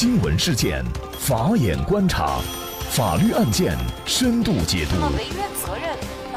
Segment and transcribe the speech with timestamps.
[0.00, 0.84] 新闻事件，
[1.18, 2.38] 法眼观察，
[2.88, 3.76] 法律案件
[4.06, 4.94] 深度解读，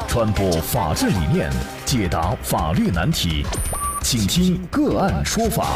[0.07, 1.47] 传播法治理念，
[1.85, 3.45] 解答法律难题，
[4.01, 5.75] 请听个案说法。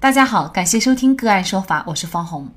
[0.00, 2.48] 大家好，感谢收听个案说法，我是方红。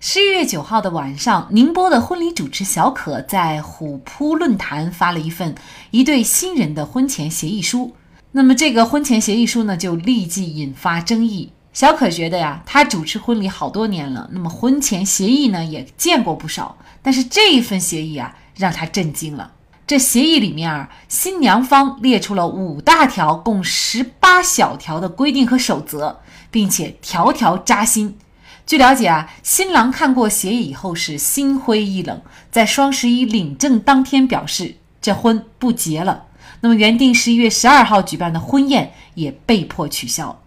[0.00, 5.54] 十一月九号的晚上，宁波的婚礼主持小可在虎扑论坛发了一份
[5.92, 7.96] 一对新人的婚前协议书。
[8.34, 11.52] 那么这个婚前协议书呢，就立即引发争议。
[11.74, 19.52] 小可觉得呀，他主持婚礼好多年了，那么婚前协议呢也见过不少，但是这一份协议啊，让他震惊了。
[19.86, 26.20] 这协议里面啊，新娘方列出了五大条，共十八小条的规定和守则，
[26.50, 28.16] 并且条条扎心。
[28.64, 36.24] 据了解啊，新郎看过协议以后是心灰意冷，在双十一领证当天表示这婚不结了。
[36.62, 40.40] 那么原定十一月十二号举办的婚宴也被迫取消。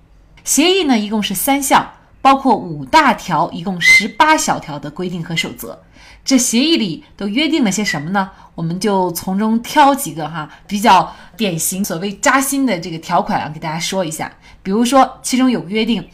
[0.46, 5.84] 协议呢，一共是三项，包括五大条，一共十八小条的规定和守则。
[6.24, 8.32] 这协议里都约定了些什么呢？
[8.56, 14.32] 我们就从中挑几个哈比较典型、所谓扎心的这个条款啊，给大家说一下。
[14.64, 16.08] 比如说，其中有约定，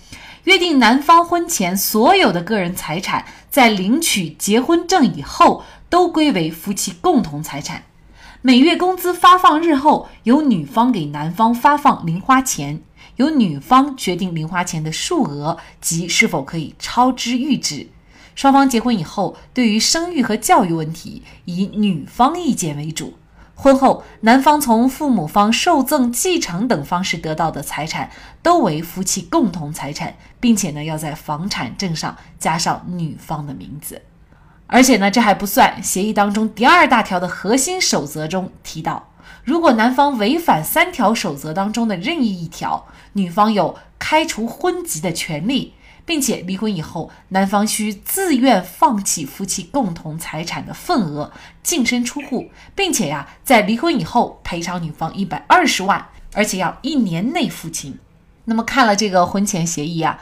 [0.46, 7.84] 约定男方婚前所有的个人财产，在领取结婚证以后，都归为夫妻共同财产。
[8.44, 12.82] 每月工资发放日后，由女方给男方发放零花钱，
[13.18, 17.88] 由女方决定零花钱的数额及是否可以超支预支。
[18.34, 23.14] 双方结婚以后，对于生育和教育问题，以女方意见为主。
[23.54, 28.10] 婚后，男方从父母方受赠、继承等方式得到的财产，
[28.42, 34.02] 都为夫妻共同财产，并且呢，要在房产证上加上女方的名字。
[34.72, 35.84] 而且呢，这还不算。
[35.84, 39.10] 协议当中第二大条的核心守则中提到，
[39.44, 45.74] 如果男方违反三条守则当中的任意一条，女方有开除婚籍的权利，
[46.06, 58.00] 并且离婚以后，男方需自愿放弃夫妻共同财产的份额，净身出户，并且呀，在离婚以后赔偿女方一百二十万，而且要一年内付清。
[58.46, 60.18] 那么看了这个婚前协议啊，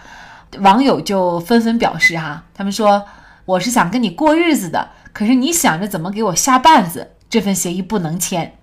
[0.61, 3.05] 网友就纷纷表示哈，他们说。
[3.49, 8.59] 我是想跟你过日子的，可是你想着怎么给我下绊子，这份协议不能签。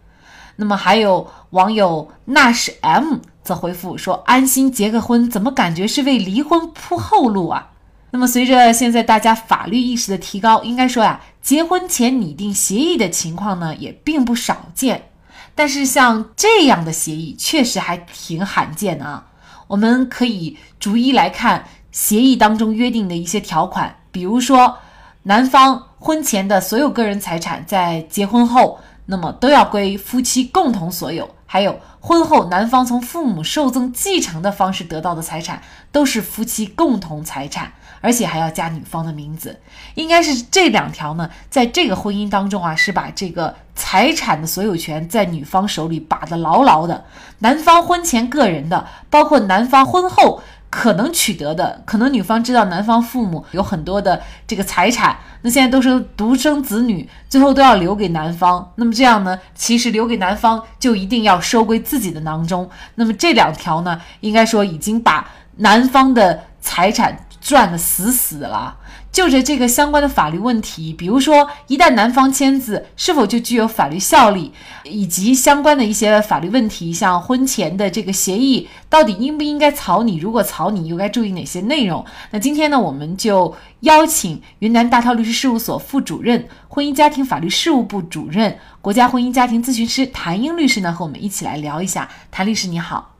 [0.54, 7.72] 那么还有网友那是 M 则回复说：“安心结个婚，怎么感觉是为离婚铺后路啊？”
[8.12, 15.10] 那么随着现在大家法律意识的提高，应该说呀，结婚前拟定协议的情况呢也并不少见。
[15.56, 19.26] 但是像这样的协议确实还挺罕见的啊。
[19.66, 23.96] 我们可以逐一来看协议当中约定的一些条款。
[24.16, 24.78] 比如说，
[25.24, 35.60] 男方婚前的所有个人财产，在结婚后，那么都要归夫妻共同所有；还有婚后男方从父母受赠、继承的方式得到的财产，
[35.92, 39.60] 都是夫妻共同财产，而且还要加女方的名字。
[39.96, 47.04] 应该是这两条呢，在这个婚姻当中啊，是把这个财产的所有权在女方手里把得牢牢的。
[47.40, 50.40] 男方婚前个人的，包括男方婚后。
[50.78, 58.70] 可能取得的，可能女方知道男方父母有很多的这个财产，那现在都是独生子女，最后都要留给男方。
[58.74, 62.68] 那么这样呢，其实留给男方就一定要收归自己的囊中。
[62.96, 65.26] 那么这两条呢，应该说已经把
[65.56, 67.25] 男方的财产。
[67.46, 68.76] 赚的死死了。
[69.12, 74.52] 就着这个相关的法律问题，比如说一旦男方签字，是否就具有法律效力，
[74.82, 80.18] 以及相关的一些法律问题，像婚前的这个协议到底应不应该草拟？
[80.18, 82.04] 如果草拟，又该注意哪些内容？
[82.32, 92.08] 那今天呢，我们就邀请云南大韬律师事务所副主任、婚姻家庭法律事务部主任、国家婚姻家庭咨询师谭英律师呢，和我们一起来聊一下。
[92.30, 93.14] 谭律师你好，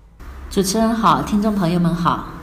[0.51, 2.36] 主持人好，听众朋友们好。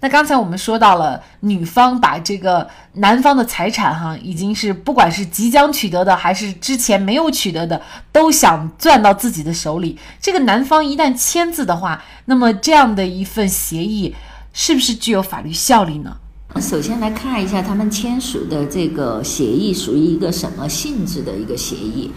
[0.00, 7.82] 那刚才我们说到了，女方把这个男方的财产，哈，已经是不管是即将取得的，还是之前没有取得的，
[8.12, 9.98] 都想攥到自己的手里。
[10.20, 14.14] 这个男方一旦签字的话，那么这样的一份协议，
[14.52, 16.16] 是不是具有法律效力呢？
[16.60, 22.12] 首先来看一下他们签署的这个协议属于一个什么性质的一个协议。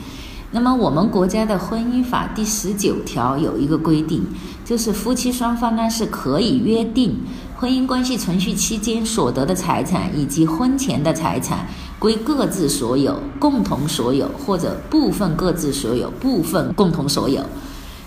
[0.51, 4.25] 那么我们国家的婚姻法第十九条有一个规定，
[4.65, 7.19] 就是夫妻双方呢是可以约定。
[7.61, 11.67] 婚姻关系存续期间所得的财产以及婚前的财产
[11.99, 17.45] 归各自所有、共同所有或者部分各自所有、部分共同所有。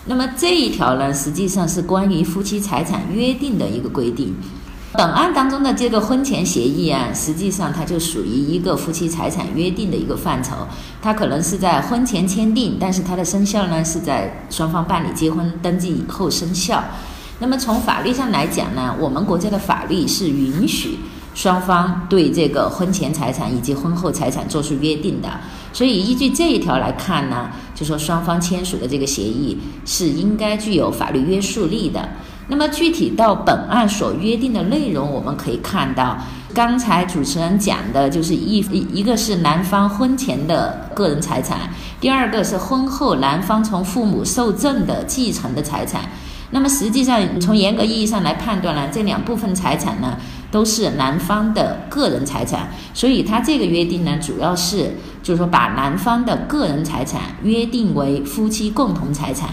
[0.07, 4.35] 那么这一条呢，实际上是关于夫妻财产约定的一个规定。
[4.95, 10.57] 本案当中的这个婚前协议啊，实际上它就属于一个夫妻财产约定的一个范畴。
[11.01, 16.83] 它可能是在婚前签订，但是它的生效呢是在双方办理结婚登记以后生效。
[17.41, 20.99] 那么从法律上来讲呢，我们国家的法律是允许
[21.35, 25.29] 双方对这个婚前财产以及婚后财产做出约定的。
[25.73, 32.09] 所以依据这一条来看呢，就说双方签署的这个协议是应该具有法律约束力的。
[32.47, 36.17] 那么具体到本案所约定的内容，我们可以看到，
[36.55, 38.59] 刚才主持人讲的就是一
[38.93, 41.71] 一个是男方婚前的个人财产，
[42.01, 46.03] 第二个是婚后男方从父母受赠的继承的财产。
[46.55, 50.17] 那么实际上从严格意义上来判断呢，这两部分财产呢
[50.53, 59.51] 都是男方的个人财产，所以他这个约定呢主要是就是说把男方的个人财产约定为夫妻共同财产。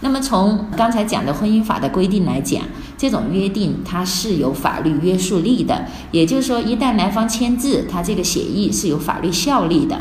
[0.00, 2.62] 那么从刚才讲的婚姻法的规定来讲，
[2.98, 10.00] 这种约定它是有法律约束力的，也就是说，一旦男方签字，他这个协议是有法律效力的。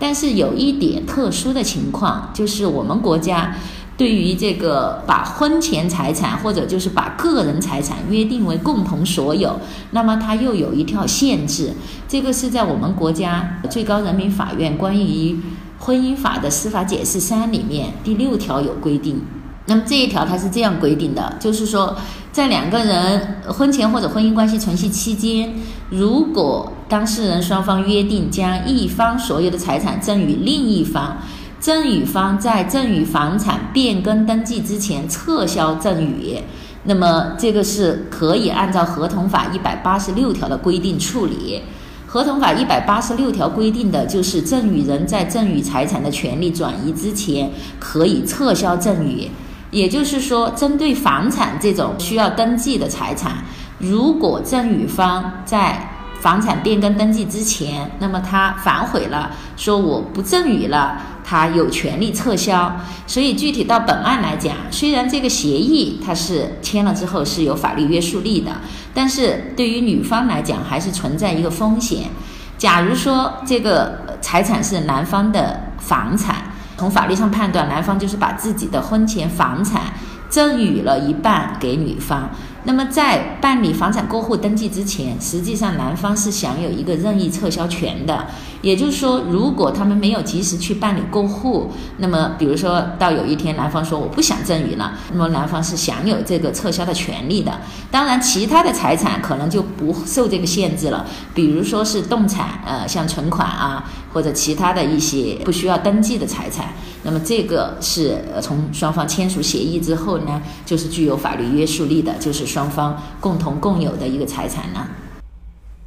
[0.00, 3.56] 但是有一点特殊的情况，就是我们国家
[3.98, 9.58] 对于这个把婚前财产或者就是把个人财产约定为共同所有，
[9.90, 11.72] 那么它又有一条限制，
[12.06, 15.36] 这个是在我们国家最高人民法院关于
[15.80, 19.20] 婚姻法的司法解释三里面第六条有规定。
[19.66, 21.94] 那么这一条它是这样规定的，就是说，
[22.32, 25.52] 在两个人婚前或者婚姻关系存续期间，
[25.90, 31.18] 如果当事人双方约定将一方所有的财产赠与另一方，
[31.60, 36.38] 赠与方在赠与房产变更登记之前撤销赠与，
[36.84, 41.62] 那么这个是可以按照合同法一百八十六条的规定处理。
[42.06, 49.28] 合同法一百八十六条规定的就是赠与人在赠与财产的权利转移之前，可以撤销赠与。
[49.70, 53.44] 也就是说，针对房产这种需要登记的财产，
[53.78, 55.87] 如果赠与方在
[56.20, 62.76] 房产变更登记之前，那么他反悔了，说我不赠与了，他有权利撤销。
[63.06, 68.52] 所以具体到本案来讲，虽然这个协议它是签了之后是有法律约束力的，
[68.92, 72.10] 但是对于女方来讲还是存在一个风险。
[72.56, 76.36] 假如说这个财产是男方的房产。
[76.78, 79.92] 从法律上判断，男方就是把自己的婚前房产
[80.28, 82.30] 赠与了一半给女方。
[82.68, 88.26] 那么在办理房产过户登记之前，实际上男方是享有一个任意撤销权的。
[88.60, 97.58] 也就是说，如果他们没有及时去办理过户，那么比如说到有一天男方说我不想赠与了，那么男方是享有这个撤销的权利的。
[97.90, 106.66] 当然，其他的财产可能就不受这个限制了，比如说是动产，呃，像存款啊，或者其他的一些不需要登记的财产。
[107.04, 114.84] 那么这个是从双方签署协议之后呢，就是具有法律约束力的，就是双双方共同共有的一个财产呢。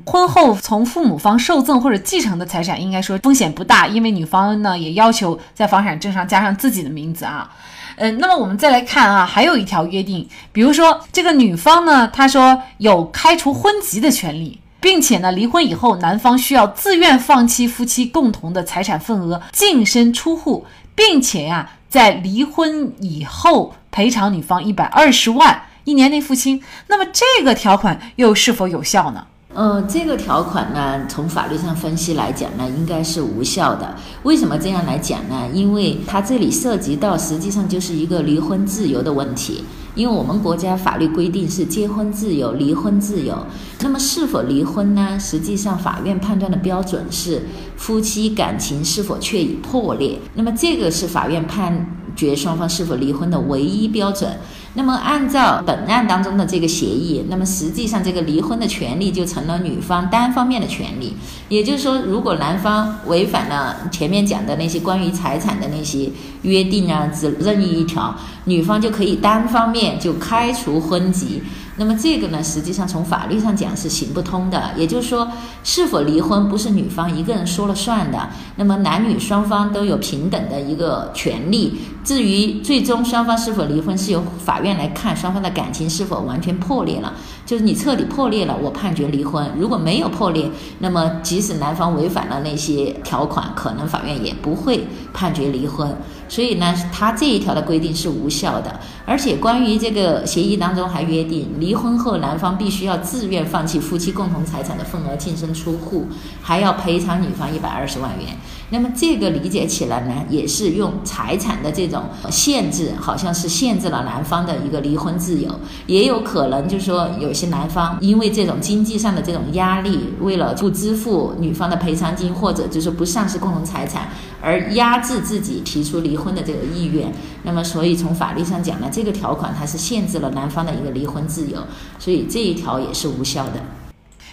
[0.06, 7.52] 婚后从父母方受赠或者继承的财产，应该说风险不大，因为女方呢也要求在房产证上加上自己的名字啊。
[7.98, 20.66] 嗯，那么我们再来看啊，还有一条约定，比如说这个女方呢，她说有开除婚籍的权利，并且呢离婚以后，男方需要自愿放弃夫妻共同的财产份额，净身出户，
[20.96, 26.62] 并且呀在离婚以后赔偿女方一百二十万，一年内付清。
[26.88, 29.26] 那么这个条款又是否有效呢？
[29.54, 33.96] 呃，这个条款呢，从法律上分析来讲呢，应该是无效的。
[34.24, 35.46] 为什么这样来讲呢？
[35.54, 39.66] 因为它这里涉及到实际上就是一个离婚自由的问题。
[39.94, 43.46] 因为我们国家法律规定是结婚自由、离婚自由。
[43.82, 45.20] 那么是否离婚呢？
[45.20, 47.42] 实际上法院判断的标准是
[47.76, 50.18] 夫妻感情是否确已破裂。
[50.36, 54.38] 那么这个是法院判决双方是否离婚的唯一标准。
[54.74, 61.14] 那么，按照本案当中的这个协议，那么实际上这个离婚的权利就成了女方单方面的权利。
[61.50, 66.10] 也就是说，如果男方违反了前面讲的那些关于财产的那些
[66.44, 68.16] 约定啊，只任意一条，
[68.46, 71.44] 女方就可以单方面就开除婚籍。
[71.78, 74.72] 那么这个呢，实际上从法律上讲是行不通的。
[74.78, 75.28] 也就是说，
[75.66, 78.30] 是否离婚不是女方一个人说了算的。
[78.56, 81.78] 那么男女双方都有平等的一个权利。
[82.04, 87.14] 至于最终双方是否离婚，是由法院来看双方的感情是否完全破裂了。
[87.46, 95.96] 就是你彻底破裂了，我判决离婚；如果没有破裂，那么即使男方违反了那些条款，可能法院也不会判决离婚。
[96.28, 98.80] 所以呢，他这一条的规定是无效的。
[99.06, 106.08] 而且关于这个协议当中还约定，离婚后男方必须要自愿放弃夫妻共同财产的份额，净身出户，
[106.42, 108.38] 还要赔偿女方一百二十万元。
[108.72, 115.54] 那么这个理解起来呢，也是用财产的这种限制，好像是限制了男方的一个离婚自由，
[115.88, 124.08] 也有可能就是说有些男方因为这种经济上的这种压力，为了不支付女方的赔偿金，或者就是不丧失共同财产，
[124.42, 127.14] 而压制自己提出离婚的这个意愿。
[127.44, 131.60] 那么，所以从法律上讲呢，这个条款它是限制了男方的一个离婚自由，
[132.00, 133.56] 所以这一条也是无效的。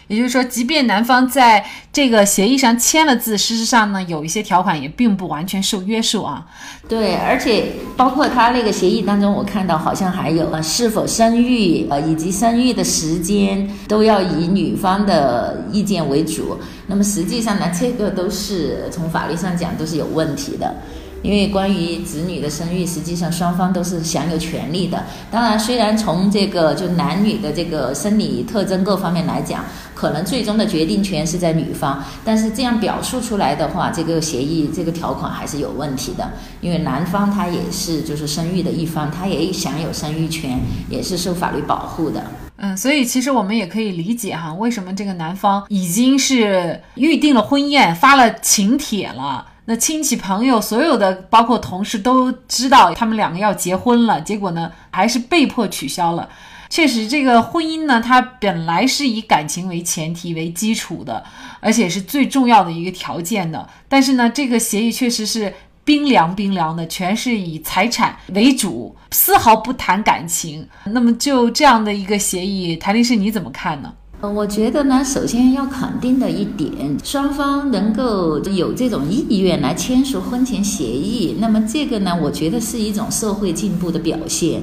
[0.08, 6.46] 也就是说，即便男方在这个协议上签了字，事实上呢，有一些条款也并不完全受约束啊。
[6.88, 16.58] 对，而且包括他那个协议当中，我看到好像还有啊，是否生育呃，以及生育的时间都要以女方的意见为主。
[16.86, 20.74] 那么实际上呢，这个都是从法律上讲都是有问题的。
[21.22, 25.04] 因为关于子女的生育，实际上双方都是享有权利的。
[25.30, 36.30] 当然，虽然从这个就男女的这个生理特征各方面来讲，可能最终的决定权是在女方，但是这样表述出来的话，这个协议这个条款还是有问题的。
[36.60, 42.22] 因为男方他也是就是生育的一方，他也享有生育权，也是受法律保护的。
[42.60, 49.46] 嗯，所以其实我们也可以理解哈，为什么这个男方已经是预定了婚宴，发了请帖了。
[49.70, 56.26] 那亲戚朋友所有的，包括同事都知道他们两个要结婚了，结果呢还是被迫取消了。
[56.70, 61.22] 确实，这个婚姻呢，它本来是以感情为前提为基础的，
[61.60, 63.68] 而且是最重要的一个条件的。
[63.90, 65.52] 但是呢，这个协议确实是
[65.84, 70.66] 冰凉冰凉的，全是以财产为主，丝毫不谈感情。
[70.84, 73.92] 那么就这样的一个协议，谭律师你怎么看呢？
[74.20, 84.62] 我觉得呢，首先要肯定的一点，双方能够有这种意愿来签署婚前协议，那么这个呢，我觉得是一种社会进步的表现。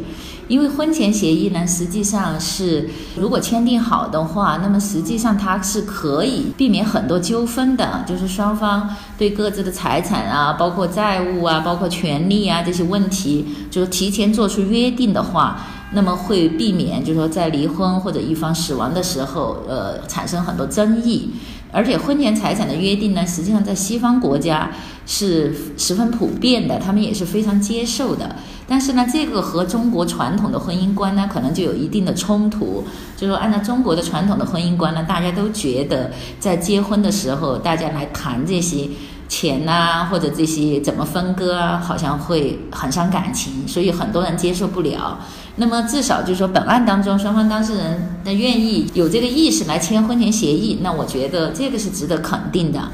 [0.49, 15.65] 因为婚前协议呢，实际上是如果签订好的话，那么实际上它是可以避免很多纠纷的，就是双方对各自的财产啊，包括债务啊，包括权利啊这些问题，就是提前做出约定的话。
[15.95, 21.31] 那么会避免，就是说在离婚或者一方死亡的时候，呃，产生很多争议。
[21.71, 24.71] 而且婚前财产的约定呢，实际上在西方国家
[25.07, 28.35] 是十分普遍的，他们也是非常接受的。
[28.67, 32.83] 但是呢，这个和中国传统的婚姻观呢，可能就有一定的冲突。
[33.17, 38.87] 就是说按照中国的传统的婚姻观呢，大家都觉得在结婚的时候，大家来谈这些。
[39.27, 45.17] 钱呐，或者这些怎么分割啊，好像会很伤感情，所以很多人接受不了。
[45.57, 52.91] 那么至少就是说，本案当中双方当事人的愿意有这个意识来签婚前协议，那我觉得这个是值得肯定的。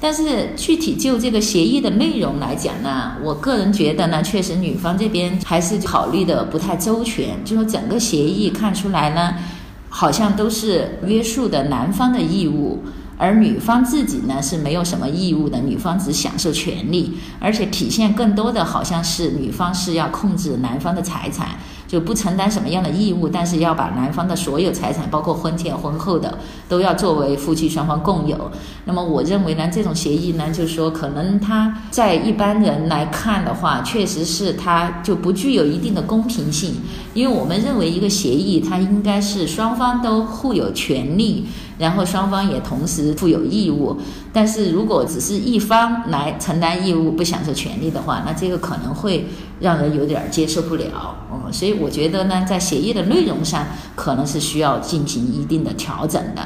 [0.00, 7.42] 但是具体就这个协议的内容来讲呢，我个人觉得呢，确实女方这边还是考虑的不太周全。
[7.44, 9.34] 就说整个协议看出来呢，
[9.88, 12.82] 好像都是约束的男方的义务。
[13.16, 21.50] 而女方自己呢是没有什么义务的，女方只享受权利，而且体现更多的好像是女方是要控制男方的财产。
[21.94, 26.36] 就不承担什么样的义务，但是要把男方的所有财产，包括婚前婚后的，
[26.68, 28.50] 都要作为夫妻双方共有。
[28.84, 36.74] 那么我认为呢，这种协议呢，就是说可能他在一般人来看的话，确实是他就不具有一定的公平性，
[37.14, 41.46] 因为我们认为一个协议它应该是双方都互有权利，
[41.78, 43.96] 然后双方也同时负有义务。
[44.32, 49.26] 但是如果只是一方来承担义务不享受权利的话，那这个可能会
[49.60, 51.16] 让人有点接受不了。
[51.32, 56.42] 嗯，所以我觉得呢，在协议的内容上，可能是需要进行一定的调整的。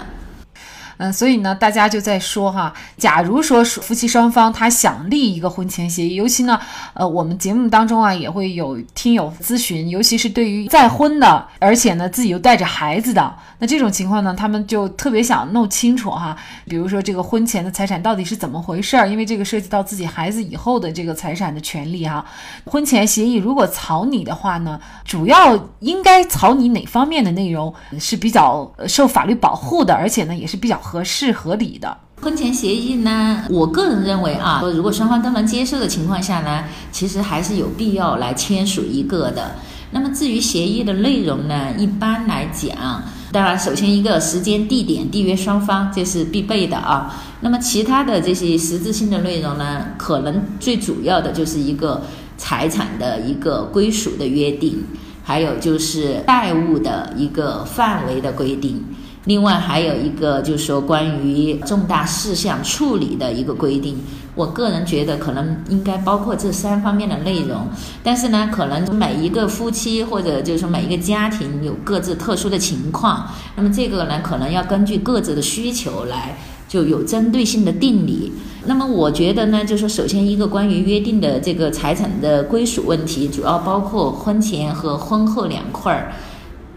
[0.98, 6.58] 嗯，所以呢，大家就在说哈，假如说夫妻双方他想立一个婚前协议，尤其呢，
[6.92, 22.26] 呃，我们节目当中啊也会有听友咨询，尤其是对于再婚的，而且呢自己又带着孩子的，那这种情况呢，他们就特别想弄清楚哈，比如说这个婚前的财产到底是怎么回事儿，因为这个涉及到自己孩子以后的这个财产的权利哈。
[22.64, 30.76] 婚前协议如果草拟的话呢，主要应该草拟哪方面的内容是比较受法律保护的，而且呢也是比较。
[30.88, 33.44] 合适合理的婚前协议呢？
[33.50, 39.56] 我个人认为啊，如果双方都能接受的情况下呢，其实还是有必要来签署一个的。
[39.90, 47.14] 那么至于协议的内容呢，一般来讲，当然首先一个时间、地点缔约双方这是必备的啊。
[47.42, 52.02] 那么其他的这些实质性的内容呢，可能最主要的就是一个
[52.38, 54.82] 财产的一个归属的约定，
[55.22, 58.82] 还有就是债务的一个范围的规定。
[59.28, 63.98] 另外还有一个就是说关于重大事项处理的一个规定，
[64.34, 67.68] 我个人觉得可能应该包括这三方面的内容，
[68.02, 78.32] 但是呢，可能每一个夫妻或者就是说每一个家庭有各自特殊的情况，那么这个呢，可能要根据各自的需求来就有针对性的定理。
[78.64, 86.12] 那么我觉得呢，就是，首先一个关于约定的这个财产的归属问题，主要包括婚前和婚后两块儿。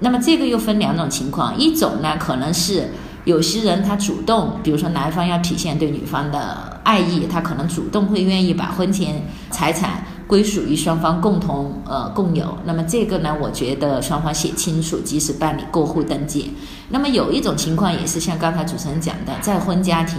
[0.02, 2.90] 那么这个又分两种情况，一种呢可能是
[3.24, 10.04] 有些人他主动，比如说男方要体现对女方的爱意，他可能主动会愿意把婚前财产。
[10.32, 16.54] 归属于双方共同呃共有，那么这个呢，我觉得双方写清楚，及时办理过户登记。
[16.88, 20.18] 那么有一种情况也是像刚才主持人讲的，再婚家庭，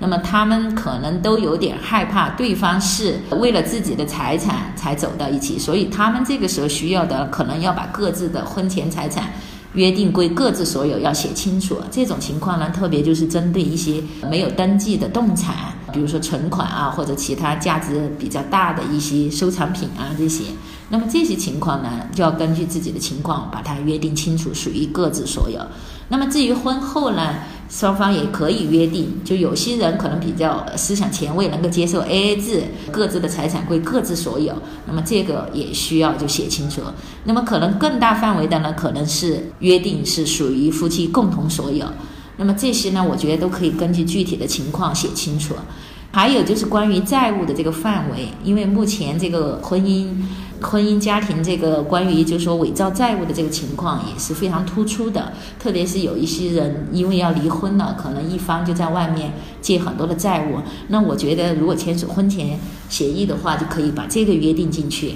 [0.00, 9.30] 那么他们可能都有点害怕对方是为了自己的财产才走到一起，所以他们这个时候需要的可能要把各自的婚前财产。
[9.74, 11.78] 约定归各自所有，要写清楚。
[11.92, 15.54] 这种情况呢，特别就是针对一些没有登记的动产，
[15.92, 20.42] 比如说存款啊，或者其他价值比较大的一些收藏品啊这些。
[20.88, 25.60] 那么这些情况呢，就要根据自己的情况把它约定清楚，属于各自所有。
[26.08, 27.36] 那么至于婚后呢？
[27.70, 34.52] 双方也可以约定，就有些人可能比较思想前卫，能够接受 A A 制，各自的财产归各自所有。
[34.86, 36.82] 那么这个也需要就写清楚。
[37.24, 41.86] 那么可能更大范围的呢，可能是约定是属于夫妻共同所有。
[42.38, 45.54] 那么这些呢，我觉得都可以根据具体的情况写清楚。
[46.12, 50.08] 还有就是关于债务的这个范围，因为目前这个婚姻。
[50.62, 60.58] 婚姻家庭这个关于就是说伪造债务的这个情况也是非常突出的，特别是有一些人因为要离婚了，可能一方就在外面借很多的债务。
[60.88, 65.14] 那我觉得如果签署婚前协议的话，就可以把这个约定进去，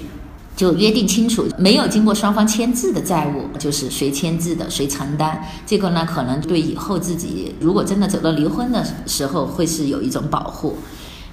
[0.55, 5.43] 就约定清楚，没有经过双方签字的债务就是谁签字的谁承担。
[5.65, 10.77] 这个呢，可能对以后自己如果真的走到离婚的时候，会是有一种保护。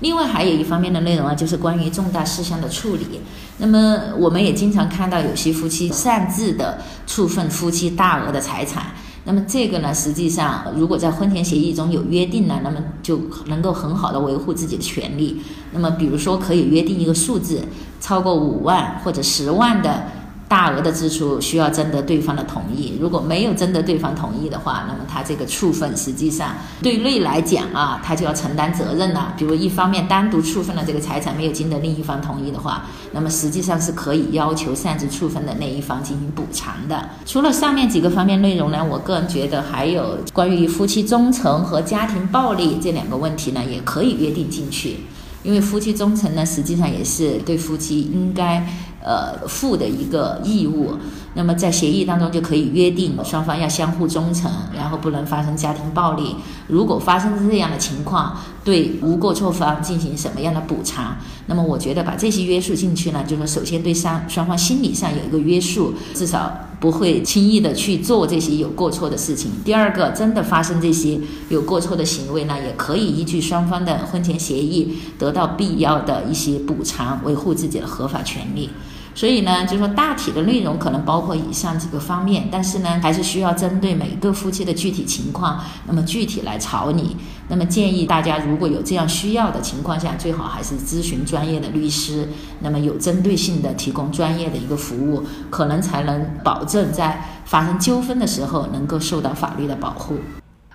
[0.01, 3.21] 另外还有一方面的内容啊，就是关于重大事项的处理。
[3.59, 8.87] 那么我们也经常看到有些夫妻擅自的处分夫妻大额的财产。
[9.25, 15.41] 那么这个呢，实际上如果在婚前协议中有约定呢，那么就能够很好的维护自己的权利。
[15.73, 17.63] 那么比如说可以约定一个数字，
[18.01, 20.05] 超过五万或者十万的。
[20.53, 29.33] 大额的支出需要征得对方的同意，如果没有征得对方同意的话，那么他这个处分实际上对内来讲啊，他就要承担责任了。
[29.39, 37.09] 比如一方面单独处分了这个财产，没有经得另一方同意的话，那么实际上是可以要求擅自处分的那一方进行补偿的。
[37.25, 44.99] 除了上面几个方面内容呢，我个人觉得还有关于夫妻忠诚和家庭暴力这两个问题呢，也可以约定进去。
[45.43, 48.65] 因为夫妻忠诚呢，实际上也是对夫妻应该
[49.05, 50.93] 呃负的一个义务。
[51.35, 56.37] 那么在协议当中就可以约定双方要相互忠诚，然后不能发生家庭暴力。
[56.69, 61.17] 如果发生这样的情况，对无过错方进行什么样的补偿？
[61.47, 69.51] 那么我觉得把这些约束进去呢，就是首先对双双方心理上有一个约束，至少不会轻易的去做这些有过错的事情。
[69.65, 78.69] 第二个，真的发生这些有过错的行为呢，也可以依据双方的婚前协议得到必要的一些补偿，维护自己的合法权利。
[79.15, 87.17] 所以呢，就说大体的内容可能包括以上几个方面，但是呢，还是需要针对每个夫妻的具体情况，那么具体来吵你。
[87.49, 92.27] 那么建议大家，如果有这样需要的情况下，最好还是咨询专业的律师，
[92.61, 100.17] 那么有针对性的提供专业的一个服务，可能才能保证在发生纠纷的时候能够受到法律的保护。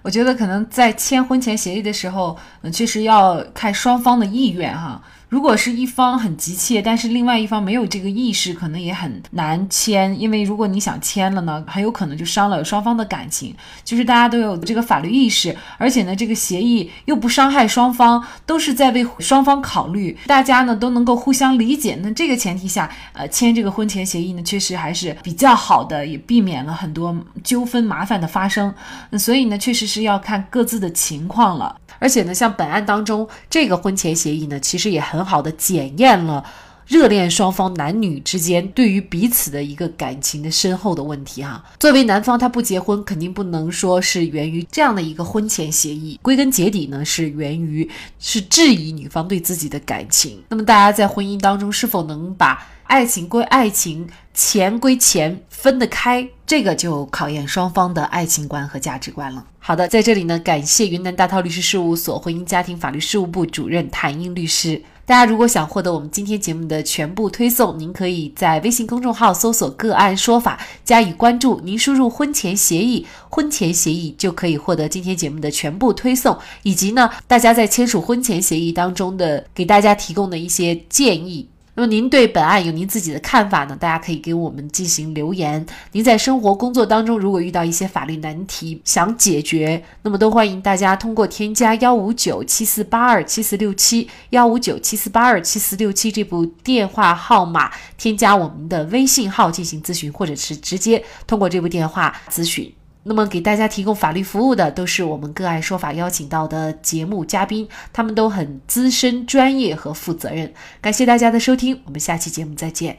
[0.03, 5.01] 我觉得可能在签婚前协议的时候，嗯，确实要看双方的意愿哈。
[5.29, 10.17] 如果是一方很急切，但是另外一方没有这个意识，可能也很难签。
[10.17, 13.53] 因为如果你想签了呢，很有可能就伤了双方的感情。
[13.83, 21.99] 就是大家都有这个法律意识，而且呢，这个协议又不伤害双方，都是在为双方考虑，大家呢都能够互相理解。
[22.01, 27.13] 那这个前提下，呃，签这个婚前协议呢，确实还是比较好的，也避免了很多
[27.43, 28.73] 纠纷麻烦的发生。
[29.09, 31.75] 那所以呢，确实是要看各自的情况了。
[31.99, 36.43] 而且呢，像本案当中这个婚前协议呢，其实也很好的检验了
[36.85, 41.63] 热恋双方男女之间对于彼此的一个感情的深厚的问题哈。
[41.79, 50.41] 作为男方，他不结婚，肯定不能说是源于这样的一个婚前协议，归根结底呢，是源于是质疑女方对自己的感情。
[50.49, 52.65] 那么大家在婚姻当中是否能把？
[52.87, 54.07] 爱情归爱情，
[54.37, 59.43] 钱归钱，分得开，这个就考验双方的爱情观和价值观了。
[59.57, 64.79] 好的，在这里呢，感谢云南大韬律师事务所婚姻家庭法律事务部主任谭英律师。
[65.07, 81.49] 大家如果想获得我们今天节目的全部推送，您可以在微信公众号搜索“个案说法”加以关注，您输入“婚前协议”，婚前协议就可以获得今天节目的全部推送，以及呢，大家在签署婚前协议当中的给大家提供的一些建议。
[81.77, 83.77] 那么您对本案有您自己的看法呢？
[83.79, 85.63] 大家可以给我们进行留言。
[85.91, 102.73] 您在生活工作当中如果遇到一些法律难题想解决，那么都欢迎大家通过添加幺五九七四八二七四六七幺五九七四八二七四六七这部电话号码添加我们的微信号进行咨询，或者是直接通过这部电话咨询。
[103.07, 110.53] 那么，给大家提供法律服务的都是我们个案说法邀请到的节目嘉宾，他们都很资深、专业和负责任。
[110.81, 112.95] 感谢大家的收听，我们下期节目再见。